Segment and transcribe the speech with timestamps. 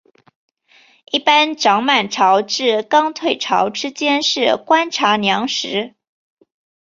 [1.11, 5.93] 一般涨满潮至刚退潮之间是观察良时。